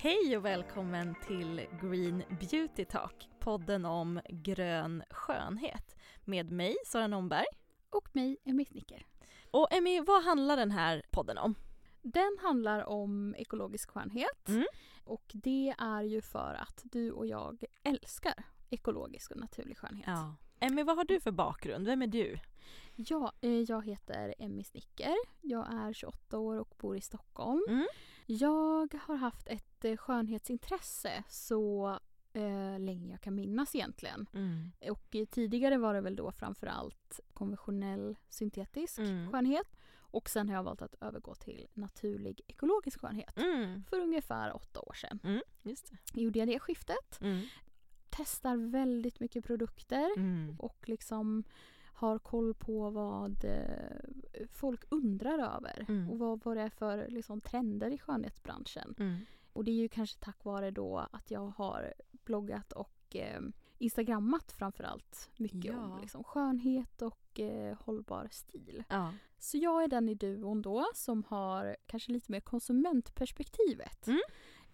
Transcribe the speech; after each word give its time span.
Hej 0.00 0.36
och 0.36 0.44
välkommen 0.44 1.14
till 1.26 1.66
Green 1.82 2.22
Beauty 2.40 2.84
Talk, 2.84 3.28
podden 3.40 3.84
om 3.84 4.20
grön 4.28 5.02
skönhet 5.10 5.96
med 6.24 6.50
mig, 6.50 6.76
Sara 6.86 7.06
Nomberg. 7.06 7.46
Och 7.90 8.08
mig, 8.16 8.36
Emmy 8.44 8.64
Snicker. 8.64 9.06
Och 9.50 9.72
Emmy, 9.72 10.00
vad 10.00 10.24
handlar 10.24 10.56
den 10.56 10.70
här 10.70 11.02
podden 11.10 11.38
om? 11.38 11.54
Den 12.02 12.38
handlar 12.42 12.84
om 12.84 13.34
ekologisk 13.38 13.90
skönhet 13.90 14.48
Mm. 14.48 14.66
och 15.04 15.30
det 15.34 15.74
är 15.78 16.02
ju 16.02 16.22
för 16.22 16.54
att 16.54 16.80
du 16.84 17.10
och 17.10 17.26
jag 17.26 17.64
älskar 17.84 18.34
ekologisk 18.70 19.30
och 19.30 19.40
naturlig 19.40 19.78
skönhet. 19.78 20.06
Ja. 20.06 20.34
Emmy, 20.60 20.82
vad 20.82 20.96
har 20.96 21.04
du 21.04 21.20
för 21.20 21.30
bakgrund? 21.30 21.86
Vem 21.86 22.02
är 22.02 22.06
du? 22.06 22.38
Ja, 22.96 23.32
eh, 23.40 23.50
jag 23.60 23.86
heter 23.86 24.34
Emmy 24.38 24.64
Snicker. 24.64 25.14
Jag 25.42 25.72
är 25.74 25.92
28 25.92 26.38
år 26.38 26.56
och 26.56 26.74
bor 26.78 26.96
i 26.96 27.00
Stockholm. 27.00 27.62
Mm. 27.68 27.86
Jag 28.26 28.94
har 29.02 29.16
haft 29.16 29.48
ett 29.48 29.84
eh, 29.84 29.96
skönhetsintresse 29.96 31.24
så 31.28 31.88
eh, 32.32 32.78
länge 32.78 33.10
jag 33.10 33.20
kan 33.20 33.34
minnas 33.34 33.74
egentligen. 33.74 34.26
Mm. 34.34 34.70
Och 34.90 35.16
eh, 35.16 35.24
tidigare 35.26 35.78
var 35.78 35.94
det 35.94 36.00
väl 36.00 36.16
då 36.16 36.32
framförallt 36.32 37.20
konventionell 37.34 38.16
syntetisk 38.28 38.98
Mm. 38.98 39.30
skönhet. 39.32 39.76
Och 40.10 40.28
sen 40.30 40.48
har 40.48 40.56
jag 40.56 40.62
valt 40.62 40.82
att 40.82 40.94
övergå 41.00 41.34
till 41.34 41.66
naturlig 41.74 42.40
ekologisk 42.46 43.00
skönhet. 43.00 43.38
Mm. 43.38 43.84
För 43.90 44.00
ungefär 44.00 44.56
åtta 44.56 44.80
år 44.80 44.92
sedan 44.94 45.20
Mm. 45.24 45.42
Just 45.62 45.90
det. 46.14 46.20
gjorde 46.20 46.38
jag 46.38 46.48
det 46.48 46.58
skiftet. 46.58 47.20
Mm. 47.20 47.46
Testar 48.18 48.56
väldigt 48.56 49.20
mycket 49.20 49.44
produkter 49.44 50.10
Mm. 50.16 50.56
och 50.58 50.88
liksom 50.88 51.44
har 51.94 52.18
koll 52.18 52.54
på 52.54 52.90
vad 52.90 53.44
eh, 53.44 54.46
folk 54.52 54.84
undrar 54.88 55.38
över 55.56 55.84
Mm. 55.88 56.10
och 56.10 56.18
vad, 56.18 56.44
vad 56.44 56.56
det 56.56 56.62
är 56.62 56.70
för 56.70 57.08
liksom, 57.08 57.40
trender 57.40 57.90
i 57.90 57.98
skönhetsbranschen. 57.98 58.94
Mm. 58.98 59.16
Och 59.52 59.64
det 59.64 59.70
är 59.70 59.74
ju 59.74 59.88
kanske 59.88 60.18
tack 60.18 60.44
vare 60.44 60.70
då 60.70 61.06
att 61.12 61.30
jag 61.30 61.46
har 61.56 61.94
bloggat 62.10 62.72
och 62.72 63.16
eh, 63.16 63.40
instagrammat 63.78 64.52
framförallt 64.52 65.30
mycket 65.36 65.64
Ja. 65.64 65.84
om 65.84 66.00
liksom, 66.00 66.24
skönhet 66.24 67.02
och 67.02 67.40
eh, 67.40 67.76
hållbar 67.80 68.28
stil. 68.30 68.84
Ja. 68.88 69.14
Så 69.38 69.56
jag 69.58 69.84
är 69.84 69.88
den 69.88 70.08
i 70.08 70.14
duon 70.14 70.62
då 70.62 70.86
som 70.94 71.24
har 71.28 71.76
kanske 71.86 72.12
lite 72.12 72.32
mer 72.32 72.40
konsumentperspektivet 72.40 74.06
Mm. 74.06 74.20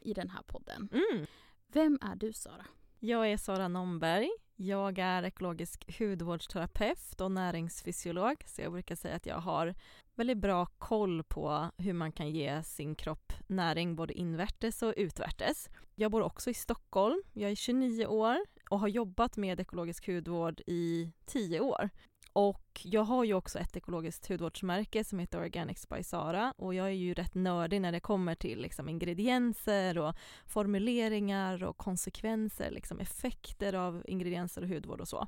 i 0.00 0.14
den 0.14 0.30
här 0.30 0.42
podden. 0.42 0.88
Mm. 0.92 1.26
Vem 1.66 1.98
är 2.02 2.16
du 2.16 2.32
Sara? 2.32 2.66
Jag 3.06 3.32
är 3.32 3.36
Sara 3.36 3.68
Nomberg. 3.68 4.30
Jag 4.56 4.98
är 4.98 5.22
ekologisk 5.22 5.98
hudvårdsterapeut 5.98 7.20
och 7.20 7.30
näringsfysiolog. 7.30 8.36
Så 8.46 8.62
jag 8.62 8.72
brukar 8.72 8.94
säga 8.94 9.16
att 9.16 9.26
jag 9.26 9.36
har 9.36 9.74
väldigt 10.14 10.38
bra 10.38 10.66
koll 10.66 11.22
på 11.22 11.70
hur 11.78 11.92
man 11.92 12.12
kan 12.12 12.30
ge 12.30 12.62
sin 12.62 12.94
kropp 12.94 13.32
näring 13.46 13.96
både 13.96 14.14
invärtes 14.14 14.82
och 14.82 14.94
utvärtes. 14.96 15.68
Jag 15.94 16.10
bor 16.10 16.22
också 16.22 16.50
i 16.50 16.54
Stockholm. 16.54 17.22
Jag 17.32 17.50
är 17.50 17.54
29 17.54 18.06
år 18.06 18.36
och 18.70 18.80
har 18.80 18.88
jobbat 18.88 19.36
med 19.36 19.60
ekologisk 19.60 20.06
hudvård 20.06 20.60
i 20.66 21.12
10 21.26 21.60
år. 21.60 21.90
Och 22.36 22.80
jag 22.84 23.04
har 23.04 23.24
ju 23.24 23.34
också 23.34 23.58
ett 23.58 23.76
ekologiskt 23.76 24.28
hudvårdsmärke 24.28 25.04
som 25.04 25.18
heter 25.18 25.38
Organics 25.38 25.88
by 25.88 26.02
Sara 26.02 26.54
och 26.56 26.74
jag 26.74 26.86
är 26.86 26.90
ju 26.90 27.14
rätt 27.14 27.34
nördig 27.34 27.80
när 27.80 27.92
det 27.92 28.00
kommer 28.00 28.34
till 28.34 28.60
liksom 28.60 28.88
ingredienser 28.88 29.98
och 29.98 30.14
formuleringar 30.46 31.64
och 31.64 31.76
konsekvenser, 31.76 32.70
liksom 32.70 33.00
effekter 33.00 33.72
av 33.72 34.02
ingredienser 34.08 34.62
och 34.62 34.68
hudvård 34.68 35.00
och 35.00 35.08
så. 35.08 35.26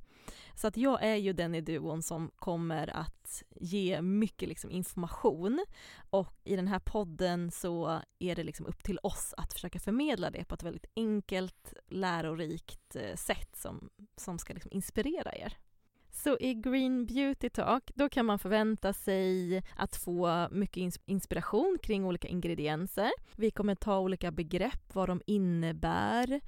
Så 0.55 0.67
att 0.67 0.77
jag 0.77 1.03
är 1.03 1.15
ju 1.15 1.33
den 1.33 1.55
i 1.55 1.61
duon 1.61 2.03
som 2.03 2.31
kommer 2.37 2.97
att 2.97 3.43
ge 3.61 4.03
mycket 4.03 4.49
liksom 4.49 4.71
information 4.71 5.65
och 6.11 6.41
i 6.45 6.57
den 6.57 6.69
här 6.69 6.79
podden 6.79 7.51
så 7.51 8.01
är 8.19 8.37
det 8.37 8.45
liksom 8.45 8.67
upp 8.67 8.83
till 8.83 8.99
oss 9.03 9.35
att 9.37 9.53
försöka 9.53 9.79
förmedla 9.79 10.31
det 10.31 10.45
på 10.45 10.55
ett 10.55 10.63
väldigt 10.63 10.87
enkelt, 10.97 11.75
lärorikt 11.89 12.97
eh, 12.97 13.17
sätt 13.17 13.57
som, 13.57 13.91
som 14.17 14.39
ska 14.39 14.55
liksom 14.55 14.73
inspirera 14.73 15.35
er. 15.35 15.57
Så 16.17 16.37
i 16.41 16.55
Green 16.55 17.07
Beauty 17.07 17.49
Talk, 17.51 17.91
då 17.95 18.09
kan 18.09 18.27
man 18.27 18.39
förvänta 18.39 18.93
sig 18.93 19.63
att 19.77 19.97
få 19.97 20.49
mycket 20.51 20.77
ins- 20.77 21.01
inspiration 21.07 21.79
kring 21.83 22.05
olika 22.05 22.29
ingredienser. 22.29 23.11
Vi 23.37 23.51
kommer 23.51 23.75
ta 23.75 23.99
olika 23.99 24.31
begrepp, 24.31 24.95
vad 24.95 25.09
de 25.09 25.23
innebär, 25.27 26.41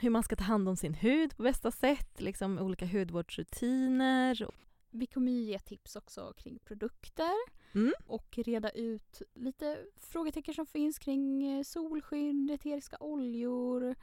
hur 0.00 0.10
man 0.10 0.22
ska 0.22 0.36
ta 0.36 0.44
hand 0.44 0.68
om 0.68 0.76
sin 0.76 0.94
hud 0.94 1.36
på 1.36 1.42
bästa 1.42 1.70
sätt, 1.70 2.20
liksom 2.20 2.58
olika 2.58 2.86
hudvårdsrutiner. 2.86 4.48
Vi 4.90 5.06
kommer 5.06 5.32
ju 5.32 5.38
ge 5.38 5.58
tips 5.58 5.96
också 5.96 6.32
kring 6.36 6.58
produkter 6.58 7.64
Mm. 7.74 7.92
och 8.06 8.38
reda 8.38 8.70
ut 8.70 9.22
lite 9.34 9.78
frågetecken 10.00 10.54
som 10.54 10.66
finns 10.66 10.98
kring 10.98 11.44
eh, 11.58 11.62
solskydd, 11.62 12.50
eteriska 12.50 12.96
oljor, 13.00 13.94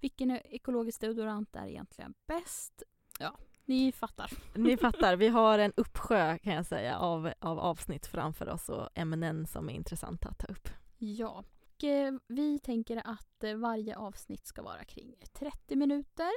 vilken 0.00 0.30
ekologisk 0.30 1.00
deodorant 1.00 1.56
är 1.56 1.66
egentligen 1.66 2.14
bäst? 2.26 2.82
Ja, 3.20 3.36
ni 3.70 3.92
fattar. 3.92 4.30
Ni 4.54 4.76
fattar, 4.76 5.16
vi 5.16 5.28
har 5.28 5.58
en 5.58 5.72
uppsjö 5.76 6.38
kan 6.38 6.54
jag 6.54 6.66
säga 6.66 6.98
av, 6.98 7.32
av 7.38 7.58
avsnitt 7.58 8.06
framför 8.06 8.48
oss 8.48 8.68
och 8.68 8.88
ämnen 8.94 9.46
som 9.46 9.68
är 9.68 9.72
intressanta 9.72 10.28
att 10.28 10.38
ta 10.38 10.46
upp. 10.46 10.68
Ja. 10.98 11.44
Och, 11.76 11.84
eh, 11.84 12.12
vi 12.26 12.58
tänker 12.58 13.02
att 13.04 13.44
eh, 13.44 13.54
varje 13.54 13.96
avsnitt 13.96 14.46
ska 14.46 14.62
vara 14.62 14.84
kring 14.84 15.14
30 15.32 15.76
minuter. 15.76 16.30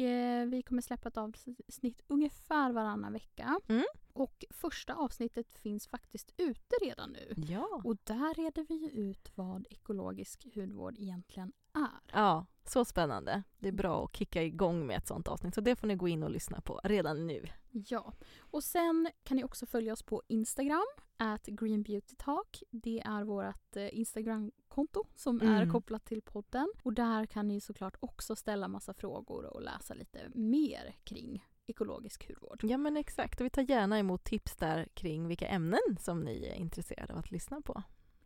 Eh, 0.00 0.46
vi 0.46 0.62
kommer 0.62 0.82
släppa 0.82 1.08
ett 1.08 1.16
avsnitt 1.16 2.02
ungefär 2.06 2.72
varannan 2.72 3.12
vecka. 3.12 3.60
Mm. 3.68 3.84
Och 4.12 4.44
första 4.50 4.94
avsnittet 4.94 5.52
finns 5.52 5.88
faktiskt 5.88 6.32
ute 6.36 6.76
redan 6.82 7.10
nu. 7.10 7.34
Ja. 7.36 7.80
Och 7.84 7.96
där 8.04 8.34
reder 8.34 8.64
vi 8.68 8.90
ut 8.92 9.30
vad 9.34 9.66
ekologisk 9.70 10.46
hudvård 10.54 10.98
egentligen 10.98 11.52
är. 11.74 12.12
Ja, 12.12 12.46
så 12.64 12.84
spännande. 12.84 13.42
Det 13.58 13.68
är 13.68 13.72
bra 13.72 14.04
att 14.04 14.16
kicka 14.16 14.42
igång 14.42 14.86
med 14.86 14.96
ett 14.98 15.06
sånt 15.06 15.28
avsnitt 15.28 15.54
så 15.54 15.60
det 15.60 15.76
får 15.76 15.86
ni 15.86 15.94
gå 15.94 16.08
in 16.08 16.22
och 16.22 16.30
lyssna 16.30 16.60
på 16.60 16.80
redan 16.84 17.26
nu. 17.26 17.46
Ja. 17.88 18.12
Och 18.38 18.64
sen 18.64 19.08
kan 19.24 19.36
ni 19.36 19.44
också 19.44 19.66
följa 19.66 19.92
oss 19.92 20.02
på 20.02 20.22
Instagram, 20.28 20.86
at 21.16 21.46
greenbeautytalk. 21.46 22.62
Det 22.70 23.00
är 23.00 23.24
vårt 23.24 23.76
eh, 23.76 23.98
Instagramkonto 23.98 25.04
som 25.14 25.40
är 25.40 25.56
Mm. 25.62 25.72
kopplat 25.72 26.04
till 26.04 26.22
podden. 26.22 26.72
Och 26.82 26.92
där 26.92 27.26
kan 27.26 27.48
ni 27.48 27.60
såklart 27.60 27.96
också 28.00 28.36
ställa 28.36 28.68
massa 28.68 28.94
frågor 28.94 29.44
och 29.54 29.62
läsa 29.62 29.94
lite 29.94 30.18
mer 30.34 30.96
kring 31.04 31.46
ekologisk 31.66 32.28
hudvård. 32.28 32.60
Ja 32.64 32.78
men 32.78 32.96
exakt, 32.96 33.40
och 33.40 33.44
vi 33.46 33.50
tar 33.50 33.62
gärna 33.62 33.98
emot 33.98 34.24
tips 34.24 34.56
där 34.56 34.88
kring 34.94 35.28
vilka 35.28 35.48
ämnen 35.48 35.96
som 36.00 36.20
ni 36.20 36.46
är 36.46 36.54
intresserade 36.54 37.12
av 37.12 37.18
att 37.18 37.30
lyssna 37.30 37.60
på. 37.60 37.82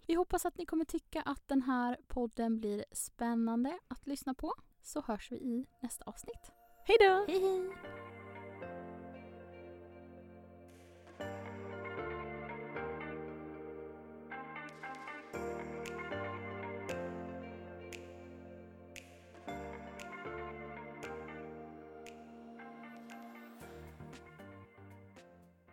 Vi 0.07 0.15
hoppas 0.15 0.47
att 0.47 0.59
ni 0.59 0.67
kommer 0.67 0.85
tycka 0.85 1.23
att 1.23 1.49
den 1.49 1.63
här 1.63 1.97
podden 2.09 2.57
blir 2.61 2.85
spännande 2.93 3.79
att 3.89 4.07
lyssna 4.07 4.35
på. 4.35 4.53
Så 4.83 5.01
hörs 5.01 5.33
vi 5.33 5.37
i 5.37 5.67
nästa 5.81 6.05
avsnitt. 6.05 6.53
Hej 6.85 6.97
då! 7.01 7.25
Hej 7.33 7.41
hej! 7.41 8.10